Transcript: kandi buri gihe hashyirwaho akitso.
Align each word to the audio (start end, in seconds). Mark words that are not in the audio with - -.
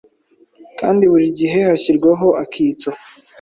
kandi 0.79 1.03
buri 1.11 1.27
gihe 1.39 1.57
hashyirwaho 1.69 2.27
akitso. 2.43 2.89